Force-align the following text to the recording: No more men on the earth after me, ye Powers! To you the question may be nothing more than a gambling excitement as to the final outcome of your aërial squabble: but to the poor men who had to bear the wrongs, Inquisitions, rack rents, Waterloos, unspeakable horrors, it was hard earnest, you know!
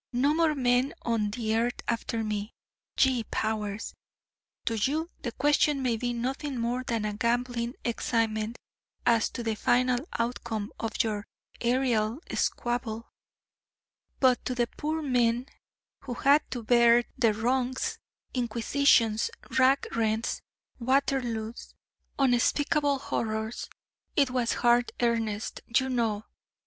No 0.13 0.33
more 0.33 0.55
men 0.55 0.95
on 1.03 1.29
the 1.29 1.55
earth 1.55 1.79
after 1.87 2.23
me, 2.23 2.55
ye 2.99 3.23
Powers! 3.25 3.93
To 4.65 4.75
you 4.75 5.11
the 5.21 5.31
question 5.31 5.83
may 5.83 5.95
be 5.95 6.11
nothing 6.11 6.59
more 6.59 6.83
than 6.83 7.05
a 7.05 7.13
gambling 7.13 7.75
excitement 7.85 8.57
as 9.05 9.29
to 9.29 9.43
the 9.43 9.53
final 9.53 9.99
outcome 10.13 10.71
of 10.79 11.03
your 11.03 11.27
aërial 11.59 12.17
squabble: 12.35 13.11
but 14.19 14.43
to 14.45 14.55
the 14.55 14.65
poor 14.75 15.03
men 15.03 15.45
who 16.05 16.15
had 16.15 16.49
to 16.49 16.63
bear 16.63 17.03
the 17.15 17.35
wrongs, 17.35 17.99
Inquisitions, 18.33 19.29
rack 19.59 19.85
rents, 19.95 20.41
Waterloos, 20.79 21.75
unspeakable 22.17 22.97
horrors, 22.97 23.69
it 24.15 24.31
was 24.31 24.53
hard 24.53 24.93
earnest, 24.99 25.61
you 25.67 25.89
know! 25.89 26.25